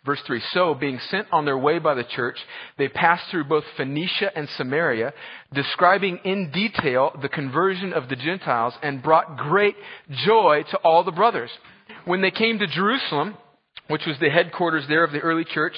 [0.05, 2.37] Verse 3 So, being sent on their way by the church,
[2.77, 5.13] they passed through both Phoenicia and Samaria,
[5.53, 9.75] describing in detail the conversion of the Gentiles, and brought great
[10.25, 11.51] joy to all the brothers.
[12.03, 13.37] When they came to Jerusalem,
[13.87, 15.73] which was the headquarters there of the early church,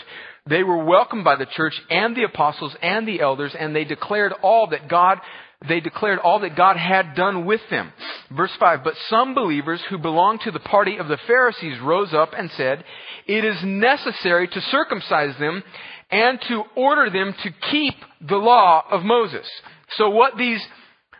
[0.47, 4.33] they were welcomed by the church and the apostles and the elders, and they declared
[4.41, 5.19] all that God
[5.67, 7.91] they declared all that God had done with them.
[8.29, 12.33] Verse 5, but some believers who belonged to the party of the Pharisees rose up
[12.37, 12.83] and said,
[13.25, 15.63] it is necessary to circumcise them
[16.11, 19.49] and to order them to keep the law of Moses.
[19.97, 20.61] So what these,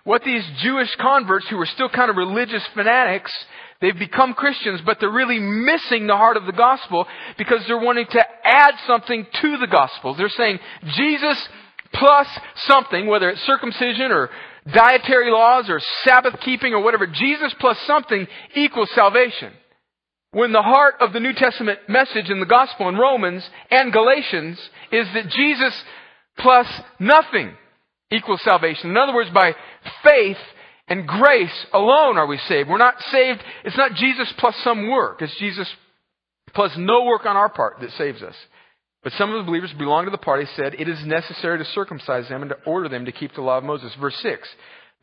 [0.03, 3.31] what these Jewish converts who were still kind of religious fanatics,
[3.81, 7.05] they've become Christians, but they're really missing the heart of the gospel
[7.37, 10.15] because they're wanting to add something to the gospel.
[10.15, 10.59] They're saying,
[10.95, 11.47] Jesus
[11.93, 14.29] plus something, whether it's circumcision or
[14.71, 19.53] dietary laws or Sabbath keeping or whatever, Jesus plus something equals salvation.
[20.31, 24.59] When the heart of the New Testament message in the gospel in Romans and Galatians
[24.91, 25.83] is that Jesus
[26.37, 26.67] plus
[26.99, 27.53] nothing
[28.11, 28.89] equals salvation.
[28.89, 29.55] In other words, by
[30.03, 30.37] faith
[30.87, 32.69] and grace alone are we saved.
[32.69, 35.21] We're not saved, it's not Jesus plus some work.
[35.21, 35.67] It's Jesus
[36.53, 38.35] plus no work on our part that saves us.
[39.03, 41.65] But some of the believers who belong to the party said it is necessary to
[41.65, 43.93] circumcise them and to order them to keep the law of Moses.
[43.99, 44.47] Verse 6.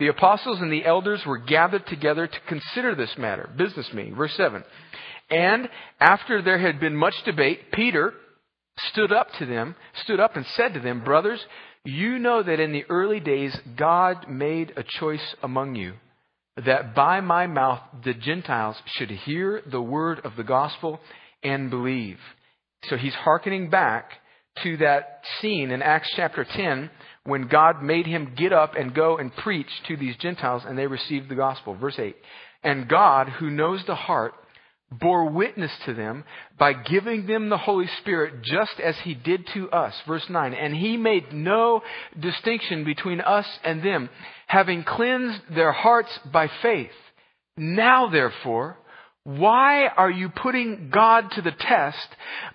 [0.01, 3.49] The apostles and the elders were gathered together to consider this matter.
[3.57, 4.17] Business meeting.
[4.17, 4.65] Verse 7.
[5.31, 5.69] And
[6.01, 8.13] after there had been much debate, Peter
[8.91, 11.41] stood up to them, stood up and said to them, Brothers,
[11.85, 15.95] you know that in the early days God made a choice among you
[16.57, 21.01] that by my mouth the Gentiles should hear the word of the gospel
[21.43, 22.19] and believe.
[22.89, 24.11] So he's hearkening back
[24.63, 26.91] to that scene in Acts chapter 10
[27.25, 30.87] when God made him get up and go and preach to these Gentiles and they
[30.87, 31.75] received the gospel.
[31.75, 32.15] Verse 8.
[32.63, 34.35] And God, who knows the heart,
[35.01, 36.25] bore witness to them
[36.59, 39.95] by giving them the Holy Spirit just as he did to us.
[40.07, 40.55] Verse 9.
[40.55, 41.83] And he made no
[42.19, 44.09] distinction between us and them,
[44.47, 46.91] having cleansed their hearts by faith.
[47.57, 48.79] Now therefore,
[49.25, 52.09] why are you putting God to the test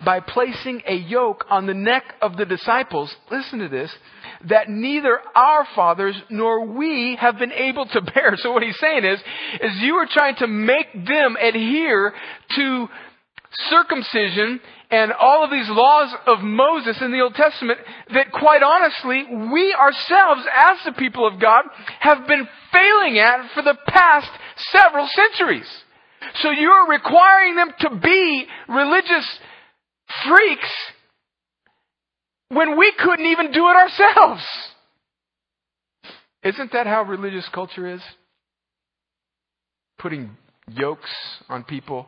[0.03, 3.15] by placing a yoke on the neck of the disciples?
[3.31, 3.89] Listen to this.
[4.49, 8.35] That neither our fathers nor we have been able to bear.
[8.35, 9.19] So what he's saying is,
[9.61, 12.13] is you are trying to make them adhere
[12.55, 12.89] to
[13.69, 14.59] circumcision
[14.91, 17.79] and all of these laws of Moses in the Old Testament
[18.13, 21.63] that quite honestly, we ourselves as the people of God
[22.01, 24.29] have been failing at for the past
[24.71, 25.67] several centuries.
[26.41, 29.39] So you're requiring them to be religious
[30.25, 30.69] freaks
[32.49, 34.43] when we couldn't even do it ourselves.
[36.43, 38.01] Isn't that how religious culture is?
[39.99, 40.37] Putting
[40.69, 41.09] yokes
[41.49, 42.07] on people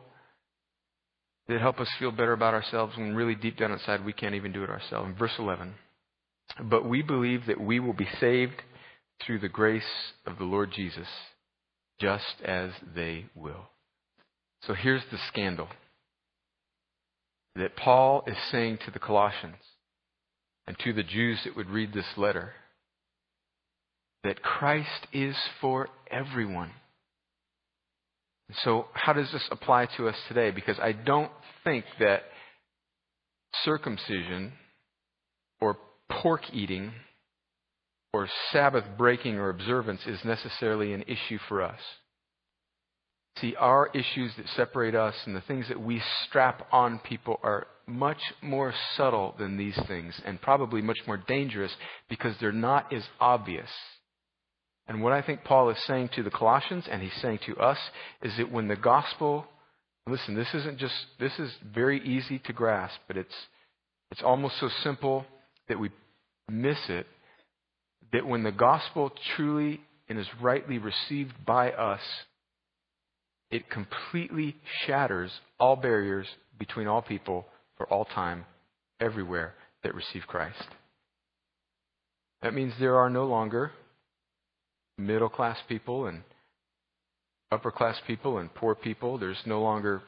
[1.48, 4.52] that help us feel better about ourselves when really deep down inside we can't even
[4.52, 5.08] do it ourselves.
[5.08, 5.74] In Verse 11.
[6.64, 8.62] But we believe that we will be saved
[9.24, 9.82] through the grace
[10.26, 11.08] of the Lord Jesus,
[12.00, 13.68] just as they will.
[14.66, 15.68] So here's the scandal
[17.56, 19.56] that Paul is saying to the Colossians
[20.66, 22.52] and to the Jews that would read this letter
[24.22, 26.70] that Christ is for everyone.
[28.62, 30.50] So, how does this apply to us today?
[30.50, 31.30] Because I don't
[31.64, 32.22] think that
[33.64, 34.52] circumcision
[35.60, 35.78] or
[36.10, 36.92] pork eating
[38.12, 41.78] or Sabbath breaking or observance is necessarily an issue for us.
[43.38, 47.66] See, our issues that separate us and the things that we strap on people are
[47.86, 51.72] much more subtle than these things and probably much more dangerous
[52.08, 53.68] because they're not as obvious.
[54.86, 57.78] And what I think Paul is saying to the Colossians and he's saying to us
[58.22, 59.46] is that when the gospel,
[60.06, 63.34] listen, this isn't just, this is very easy to grasp, but it's,
[64.10, 65.24] it's almost so simple
[65.68, 65.90] that we
[66.50, 67.06] miss it.
[68.12, 72.00] That when the gospel truly and is rightly received by us,
[73.50, 76.26] it completely shatters all barriers
[76.58, 78.44] between all people for all time,
[79.00, 80.68] everywhere that receive Christ.
[82.42, 83.72] That means there are no longer
[84.96, 86.22] middle class people and
[87.50, 89.18] upper class people and poor people.
[89.18, 90.02] There's no longer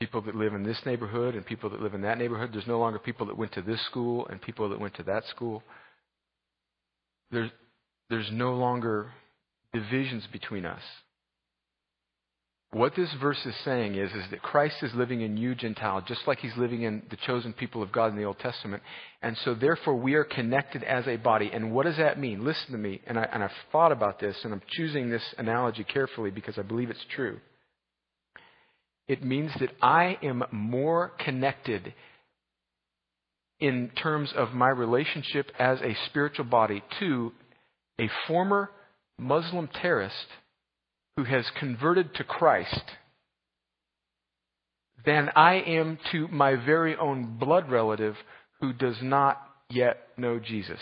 [0.00, 2.50] people that live in this neighborhood and people that live in that neighborhood.
[2.52, 5.24] There's no longer people that went to this school and people that went to that
[5.26, 5.62] school.
[7.30, 7.50] There's,
[8.08, 9.12] there's no longer
[9.72, 10.82] divisions between us.
[12.72, 16.20] What this verse is saying is, is that Christ is living in you, Gentile, just
[16.28, 18.80] like he's living in the chosen people of God in the Old Testament.
[19.22, 21.50] And so therefore we are connected as a body.
[21.52, 22.44] And what does that mean?
[22.44, 23.00] Listen to me.
[23.08, 26.62] And, I, and I've thought about this, and I'm choosing this analogy carefully because I
[26.62, 27.40] believe it's true.
[29.08, 31.92] It means that I am more connected
[33.58, 37.32] in terms of my relationship as a spiritual body to
[38.00, 38.70] a former
[39.18, 40.14] Muslim terrorist
[41.20, 42.82] who has converted to Christ
[45.04, 48.14] than I am to my very own blood relative
[48.60, 50.80] who does not yet know Jesus.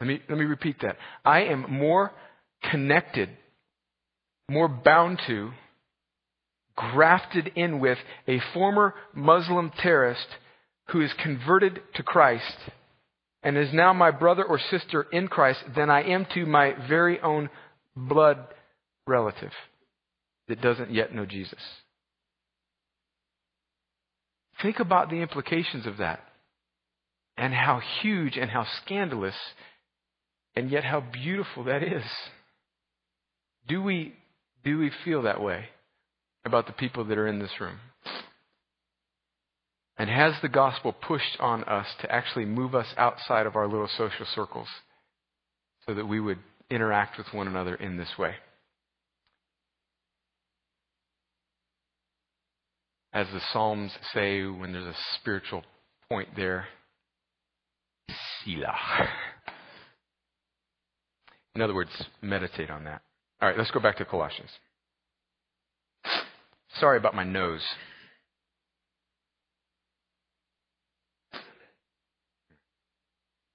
[0.00, 0.96] Let me, let me repeat that.
[1.24, 2.12] I am more
[2.70, 3.30] connected,
[4.50, 5.52] more bound to,
[6.76, 10.26] grafted in with a former Muslim terrorist
[10.88, 12.54] who is converted to Christ
[13.42, 17.20] and is now my brother or sister in Christ than I am to my very
[17.20, 17.48] own
[17.96, 18.38] blood
[19.06, 19.52] relative
[20.48, 21.60] that doesn't yet know Jesus.
[24.62, 26.20] Think about the implications of that
[27.36, 29.34] and how huge and how scandalous
[30.56, 32.02] and yet how beautiful that is.
[33.68, 34.14] Do we,
[34.64, 35.66] do we feel that way
[36.44, 37.78] about the people that are in this room?
[39.98, 43.88] And has the gospel pushed on us to actually move us outside of our little
[43.98, 44.68] social circles
[45.86, 46.38] so that we would
[46.70, 48.34] interact with one another in this way?
[53.12, 55.64] As the Psalms say, when there's a spiritual
[56.08, 56.66] point there,
[58.44, 59.08] Selah.
[61.56, 61.90] In other words,
[62.22, 63.02] meditate on that.
[63.40, 64.50] All right, let's go back to Colossians.
[66.78, 67.62] Sorry about my nose.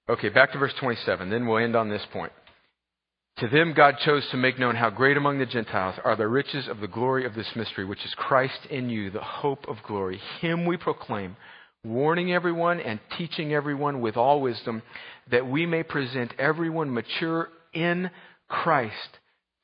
[0.08, 1.30] Okay, back to verse 27.
[1.30, 2.32] Then we'll end on this point.
[3.38, 6.68] To them God chose to make known how great among the Gentiles are the riches
[6.68, 10.20] of the glory of this mystery, which is Christ in you, the hope of glory.
[10.40, 11.36] Him we proclaim,
[11.82, 14.82] warning everyone and teaching everyone with all wisdom,
[15.30, 18.10] that we may present everyone mature in
[18.48, 19.18] Christ.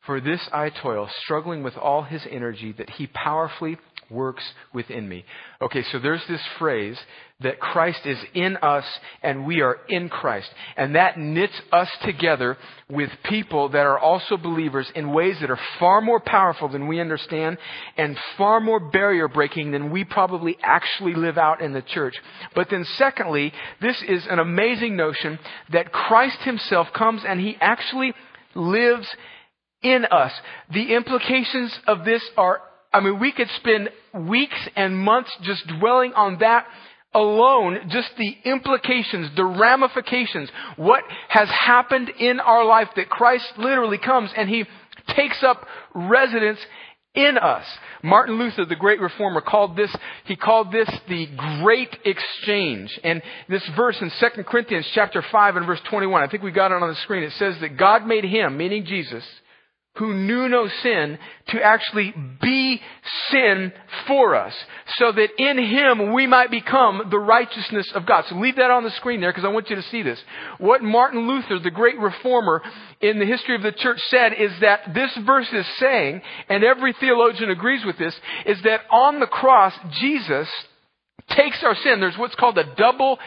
[0.06, 3.78] For this I toil, struggling with all his energy that he powerfully
[4.10, 5.24] works within me.
[5.62, 6.98] Okay, so there's this phrase
[7.40, 8.84] that Christ is in us
[9.22, 10.50] and we are in Christ.
[10.76, 12.58] And that knits us together
[12.90, 17.00] with people that are also believers in ways that are far more powerful than we
[17.00, 17.56] understand
[17.96, 22.14] and far more barrier breaking than we probably actually live out in the church.
[22.54, 25.38] But then secondly, this is an amazing notion
[25.72, 28.12] that Christ himself comes and he actually
[28.54, 29.08] lives
[29.82, 30.32] in us.
[30.72, 32.60] The implications of this are,
[32.92, 36.66] I mean, we could spend weeks and months just dwelling on that
[37.14, 43.98] alone, just the implications, the ramifications, what has happened in our life that Christ literally
[43.98, 44.64] comes and He
[45.14, 46.58] takes up residence
[47.14, 47.64] in us.
[48.02, 51.26] Martin Luther, the great reformer, called this, he called this the
[51.62, 52.98] great exchange.
[53.02, 56.70] And this verse in 2 Corinthians chapter 5 and verse 21, I think we got
[56.70, 57.24] it on the screen.
[57.24, 59.24] It says that God made him, meaning Jesus,
[59.96, 62.80] who knew no sin to actually be
[63.30, 63.72] sin
[64.06, 64.54] for us
[64.96, 68.24] so that in him we might become the righteousness of God.
[68.28, 70.22] So leave that on the screen there because I want you to see this.
[70.58, 72.62] What Martin Luther, the great reformer
[73.00, 76.94] in the history of the church said is that this verse is saying, and every
[76.94, 78.14] theologian agrees with this,
[78.46, 80.48] is that on the cross, Jesus
[81.30, 82.00] takes our sin.
[82.00, 83.18] There's what's called a double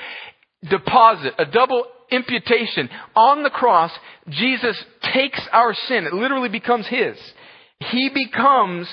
[0.69, 2.89] deposit, a double imputation.
[3.15, 3.91] On the cross,
[4.29, 4.77] Jesus
[5.13, 6.05] takes our sin.
[6.05, 7.17] It literally becomes His.
[7.79, 8.87] He becomes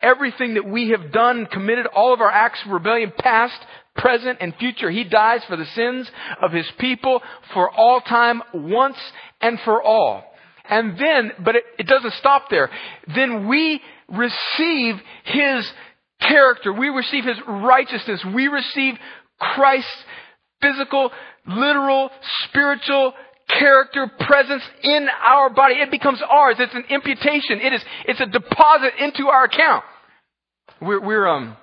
[0.00, 3.58] everything that we have done, committed, all of our acts of rebellion, past,
[3.96, 4.90] present, and future.
[4.90, 7.20] He dies for the sins of His people
[7.52, 8.98] for all time, once
[9.40, 10.24] and for all.
[10.68, 12.70] And then, but it, it doesn't stop there.
[13.14, 15.70] Then we receive His
[16.20, 16.72] character.
[16.72, 18.24] We receive His righteousness.
[18.34, 18.94] We receive
[19.38, 20.04] Christ's
[20.60, 21.10] physical,
[21.46, 22.10] literal,
[22.48, 23.12] spiritual
[23.58, 25.74] character presence in our body.
[25.74, 26.56] It becomes ours.
[26.58, 27.60] It's an imputation.
[27.60, 29.84] It is, it's a deposit into our account.
[30.80, 31.56] We're, we're um,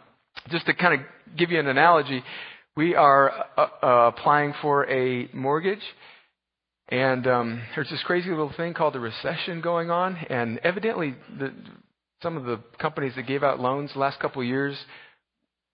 [0.49, 1.07] just to kind of
[1.38, 2.23] give you an analogy,
[2.75, 5.83] we are uh, uh, applying for a mortgage.
[6.89, 11.51] And um, there's this crazy little thing called the recession going on, and evidently, the,
[12.21, 14.77] some of the companies that gave out loans the last couple of years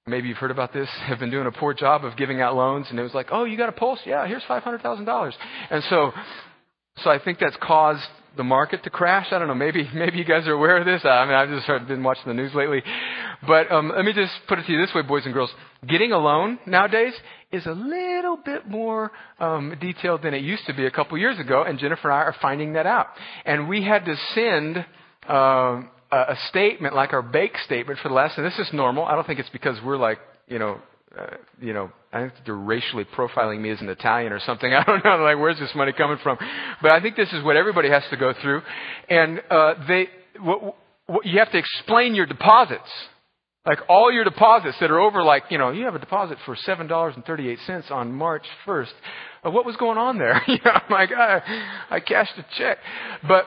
[0.07, 2.87] maybe you've heard about this, have been doing a poor job of giving out loans,
[2.89, 3.99] and it was like, oh, you got a pulse?
[4.05, 5.31] Yeah, here's $500,000.
[5.69, 6.11] And so,
[7.03, 8.03] so I think that's caused
[8.37, 9.27] the market to crash.
[9.31, 9.55] I don't know.
[9.55, 11.01] Maybe maybe you guys are aware of this.
[11.03, 12.81] I mean, I've just been watching the news lately.
[13.45, 15.51] But um, let me just put it to you this way, boys and girls:
[15.87, 17.13] getting a loan nowadays
[17.51, 21.39] is a little bit more um, detailed than it used to be a couple years
[21.39, 21.63] ago.
[21.63, 23.07] And Jennifer and I are finding that out.
[23.45, 24.85] And we had to send.
[25.27, 29.05] Um, a statement like our bake statement for the last, and this is normal.
[29.05, 30.79] I don't think it's because we're like, you know,
[31.17, 31.25] uh,
[31.59, 34.73] you know, I think they're racially profiling me as an Italian or something.
[34.73, 36.37] I don't know, like, where's this money coming from?
[36.81, 38.61] But I think this is what everybody has to go through.
[39.09, 40.07] And, uh, they,
[40.39, 40.75] what,
[41.07, 42.89] what, you have to explain your deposits.
[43.65, 46.55] Like all your deposits that are over, like, you know, you have a deposit for
[46.55, 48.91] $7.38 on March 1st.
[49.45, 50.41] Uh, what was going on there?
[50.47, 52.79] you know, I'm like, I, I cashed a check.
[53.27, 53.45] But,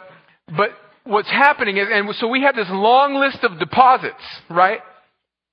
[0.56, 0.70] but
[1.04, 4.80] what's happening is, and so we had this long list of deposits, right?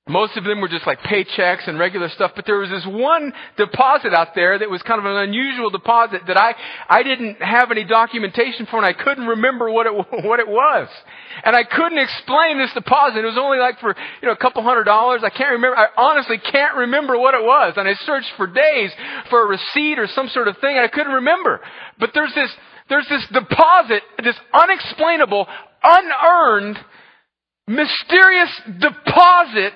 [0.09, 3.31] Most of them were just like paychecks and regular stuff, but there was this one
[3.55, 6.55] deposit out there that was kind of an unusual deposit that I,
[6.89, 9.93] I didn't have any documentation for and I couldn't remember what it,
[10.25, 10.89] what it was.
[11.45, 13.19] And I couldn't explain this deposit.
[13.19, 15.21] It was only like for, you know, a couple hundred dollars.
[15.23, 17.75] I can't remember, I honestly can't remember what it was.
[17.77, 18.91] And I searched for days
[19.29, 21.61] for a receipt or some sort of thing and I couldn't remember.
[21.99, 22.49] But there's this,
[22.91, 25.47] there's this deposit, this unexplainable,
[25.81, 26.77] unearned,
[27.65, 29.73] mysterious deposit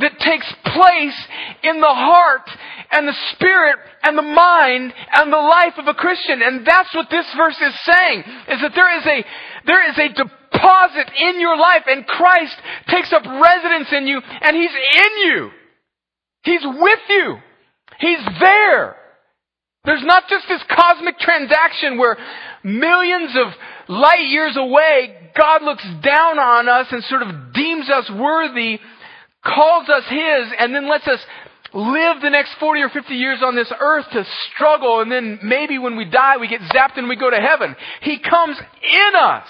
[0.00, 1.18] that takes place
[1.62, 2.48] in the heart
[2.90, 6.40] and the spirit and the mind and the life of a Christian.
[6.40, 9.24] And that's what this verse is saying, is that there is a,
[9.66, 12.56] there is a deposit in your life and Christ
[12.88, 15.50] takes up residence in you and He's in you.
[16.44, 17.36] He's with you.
[18.00, 18.96] He's there.
[19.84, 22.16] There's not just this cosmic transaction where
[22.62, 23.52] millions of
[23.88, 28.80] light years away, God looks down on us and sort of deems us worthy,
[29.44, 31.20] calls us His, and then lets us
[31.72, 35.78] live the next 40 or 50 years on this earth to struggle, and then maybe
[35.78, 37.76] when we die, we get zapped and we go to heaven.
[38.02, 39.48] He comes in us.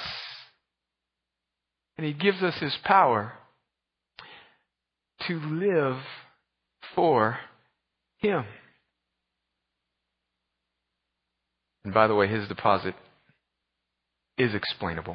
[1.96, 3.32] And He gives us His power
[5.26, 5.96] to live
[6.94, 7.38] for
[8.18, 8.44] Him.
[11.88, 12.94] And by the way, His deposit
[14.36, 15.14] is explainable.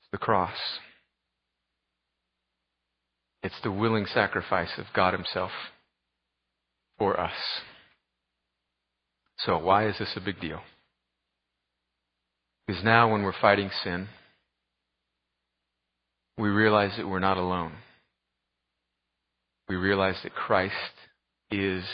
[0.00, 0.56] It's the cross.
[3.42, 5.50] It's the willing sacrifice of God Himself
[6.96, 7.34] for us.
[9.40, 10.62] So, why is this a big deal?
[12.66, 14.08] Because now, when we're fighting sin,
[16.38, 17.72] we realize that we're not alone.
[19.68, 20.72] We realize that Christ
[21.50, 21.84] is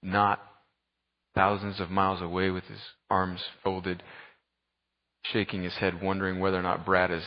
[0.00, 0.40] not
[1.40, 4.02] thousands of miles away with his arms folded,
[5.32, 7.24] shaking his head, wondering whether or not Brad is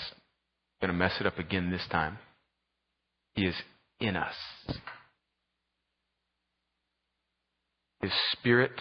[0.79, 2.19] going to mess it up again this time.
[3.33, 3.55] He is
[3.99, 4.35] in us.
[8.03, 8.73] His Spirit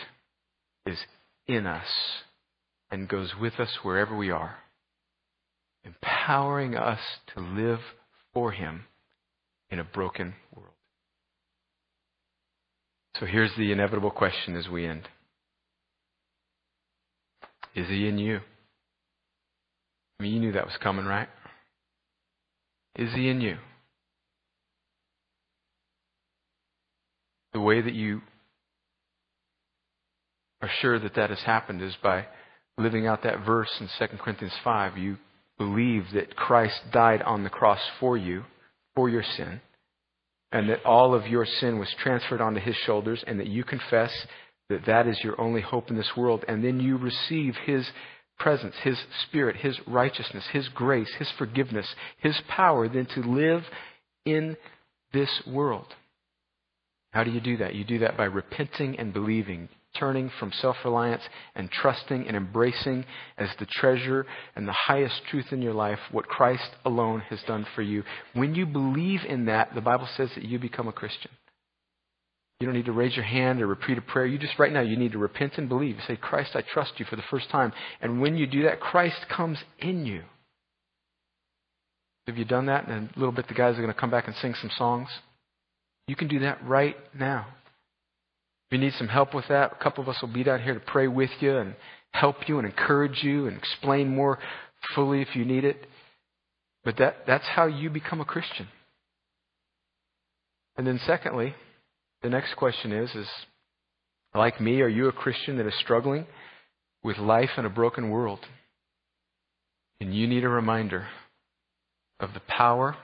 [0.85, 0.99] is
[1.49, 1.89] in us
[2.91, 4.57] and goes with us wherever we are,
[5.83, 7.01] empowering us
[7.35, 7.81] to live
[8.35, 8.85] for Him
[9.71, 10.75] in a broken world.
[13.19, 15.09] So here's the inevitable question as we end
[17.75, 18.41] Is He in you?
[20.19, 21.29] I mean, you knew that was coming, right?
[22.97, 23.57] Is He in you?
[27.53, 28.23] The way that you
[30.63, 32.27] are sure that that has happened is by
[32.79, 34.97] living out that verse in 2 Corinthians 5.
[34.97, 35.19] You
[35.59, 38.45] believe that Christ died on the cross for you,
[38.95, 39.61] for your sin,
[40.51, 44.13] and that all of your sin was transferred onto his shoulders, and that you confess
[44.73, 47.89] that that is your only hope in this world, and then you receive his
[48.39, 51.87] presence, his spirit, his righteousness, his grace, his forgiveness,
[52.19, 53.63] his power then to live
[54.25, 54.57] in
[55.13, 55.87] this world.
[57.13, 57.75] How do you do that?
[57.75, 59.69] You do that by repenting and believing,
[59.99, 61.23] turning from self reliance
[61.55, 63.05] and trusting and embracing
[63.37, 67.67] as the treasure and the highest truth in your life what Christ alone has done
[67.75, 68.03] for you.
[68.33, 71.31] When you believe in that, the Bible says that you become a Christian.
[72.63, 74.25] You don't need to raise your hand or repeat a prayer.
[74.25, 75.97] You just, right now, you need to repent and believe.
[76.07, 77.73] Say, Christ, I trust you for the first time.
[78.01, 80.23] And when you do that, Christ comes in you.
[82.29, 82.87] Have you done that?
[82.87, 85.09] And a little bit, the guys are going to come back and sing some songs.
[86.07, 87.49] You can do that right now.
[88.71, 90.75] If you need some help with that, a couple of us will be down here
[90.75, 91.75] to pray with you and
[92.13, 94.39] help you and encourage you and explain more
[94.95, 95.85] fully if you need it.
[96.85, 98.69] But that, that's how you become a Christian.
[100.77, 101.57] And then secondly,
[102.23, 103.29] the next question is, is
[104.35, 106.27] like me, are you a Christian that is struggling
[107.03, 108.41] with life in a broken world?
[110.01, 111.09] And you need a reminder
[112.21, 112.97] of the power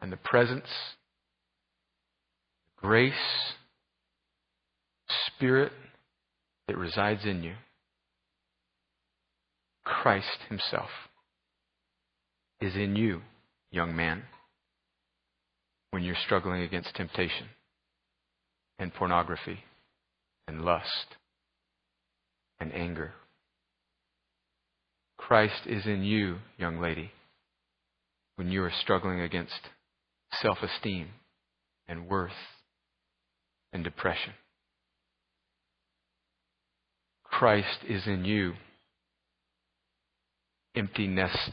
[0.00, 0.66] and the presence
[2.78, 3.14] grace,
[5.26, 5.72] Spirit
[6.68, 7.54] that resides in you.
[9.84, 10.88] Christ Himself
[12.60, 13.20] is in you,
[13.70, 14.22] young man,
[15.90, 17.48] when you're struggling against temptation
[18.78, 19.60] and pornography
[20.46, 21.16] and lust
[22.60, 23.12] and anger.
[25.16, 27.10] Christ is in you, young lady,
[28.36, 29.60] when you are struggling against
[30.42, 31.08] self esteem
[31.88, 32.32] and worth
[33.72, 34.32] and depression.
[37.24, 38.52] Christ is in you,
[40.76, 41.52] empty nest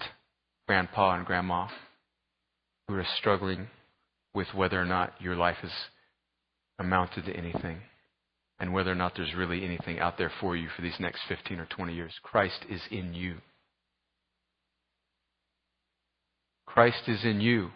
[0.68, 1.68] grandpa and grandma
[2.88, 3.68] who are struggling
[4.34, 5.72] with whether or not your life has
[6.82, 7.78] amounted to anything
[8.60, 11.60] and whether or not there's really anything out there for you for these next 15
[11.60, 12.14] or 20 years.
[12.22, 13.38] Christ is in you.
[16.66, 17.70] Christ is in you,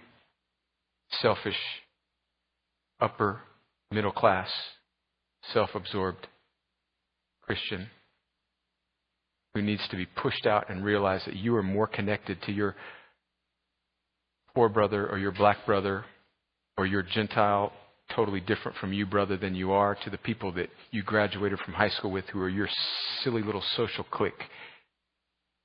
[1.22, 1.58] selfish,
[3.00, 3.42] upper
[3.92, 4.50] middle class,
[5.54, 6.28] self absorbed
[7.42, 7.88] Christian
[9.54, 12.76] who needs to be pushed out and realize that you are more connected to your
[14.54, 16.06] poor brother or your black brother
[16.78, 17.72] or your Gentile,
[18.14, 21.74] totally different from you brother than you are to the people that you graduated from
[21.74, 22.70] high school with who are your
[23.24, 24.44] silly little social clique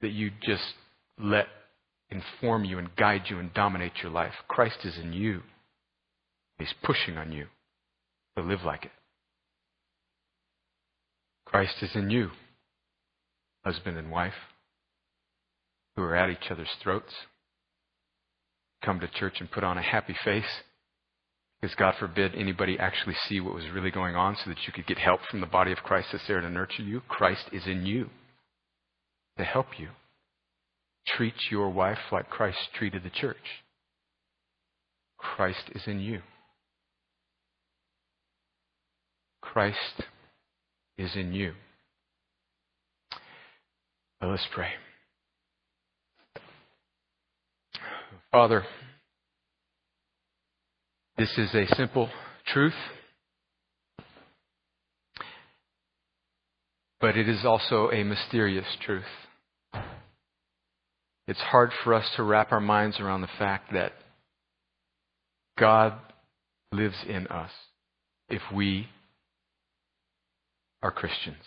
[0.00, 0.74] that you just
[1.18, 1.46] let
[2.10, 4.32] inform you and guide you and dominate your life.
[4.48, 5.42] Christ is in you.
[6.58, 7.46] He's pushing on you
[8.36, 8.90] to live like it.
[11.46, 12.30] Christ is in you,
[13.64, 14.34] husband and wife,
[15.96, 17.12] who are at each other's throats.
[18.84, 20.44] Come to church and put on a happy face
[21.60, 24.86] Because God forbid anybody actually see what was really going on so that you could
[24.86, 27.02] get help from the body of Christ that's there to nurture you.
[27.08, 28.08] Christ is in you
[29.36, 29.88] to help you.
[31.06, 33.36] Treat your wife like Christ treated the church.
[35.18, 36.22] Christ is in you.
[39.42, 40.04] Christ
[40.96, 41.52] is in you.
[44.22, 44.70] Let's pray.
[48.30, 48.64] Father,
[51.20, 52.08] this is a simple
[52.46, 52.72] truth,
[56.98, 59.04] but it is also a mysterious truth.
[61.28, 63.92] It's hard for us to wrap our minds around the fact that
[65.58, 65.92] God
[66.72, 67.50] lives in us
[68.30, 68.88] if we
[70.82, 71.44] are Christians.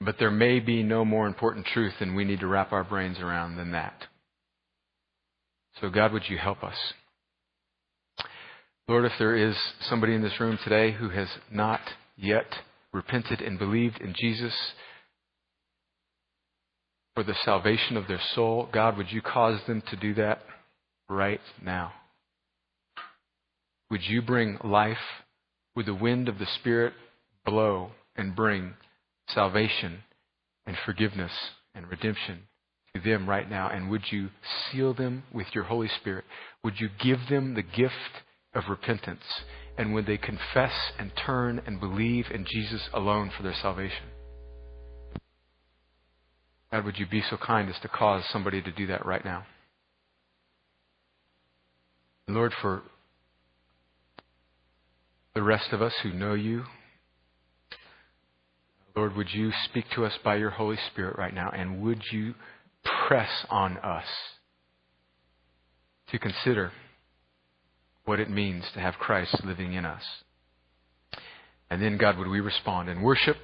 [0.00, 3.18] But there may be no more important truth than we need to wrap our brains
[3.18, 4.04] around than that.
[5.80, 6.76] So, God, would you help us?
[8.86, 9.56] Lord, if there is
[9.88, 11.80] somebody in this room today who has not
[12.16, 12.46] yet
[12.92, 14.52] repented and believed in Jesus
[17.14, 20.42] for the salvation of their soul, God, would you cause them to do that
[21.08, 21.92] right now?
[23.90, 24.98] Would you bring life?
[25.76, 26.92] Would the wind of the Spirit
[27.46, 28.74] blow and bring
[29.28, 30.00] salvation
[30.66, 31.32] and forgiveness
[31.74, 32.40] and redemption
[32.94, 33.68] to them right now?
[33.68, 34.30] And would you
[34.70, 36.24] seal them with your Holy Spirit?
[36.64, 37.94] Would you give them the gift
[38.54, 39.24] of repentance?
[39.78, 44.06] And would they confess and turn and believe in Jesus alone for their salvation?
[46.70, 49.44] God, would you be so kind as to cause somebody to do that right now?
[52.28, 52.82] Lord, for
[55.34, 56.64] the rest of us who know you,
[58.94, 62.34] Lord, would you speak to us by your Holy Spirit right now, and would you
[63.10, 64.04] press on us
[66.12, 66.70] to consider
[68.04, 70.04] what it means to have Christ living in us?
[71.68, 73.36] And then, God, would we respond in worship,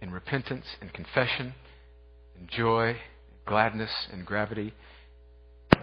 [0.00, 1.54] in repentance, in confession,
[2.36, 2.96] in joy, in
[3.46, 4.74] gladness, in gravity,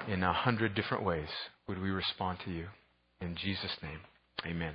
[0.09, 1.29] in a hundred different ways?
[1.69, 2.65] Would we respond to you?
[3.21, 3.99] In Jesus' name,
[4.45, 4.73] amen.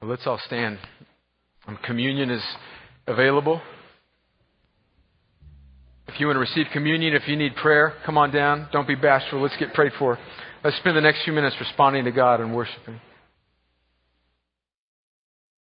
[0.00, 0.78] Well, let's all stand.
[1.66, 2.44] Um, communion is
[3.08, 3.60] available.
[6.12, 8.68] If you want to receive communion, if you need prayer, come on down.
[8.72, 9.40] Don't be bashful.
[9.40, 10.18] Let's get prayed for.
[10.64, 13.00] Let's spend the next few minutes responding to God and worshiping.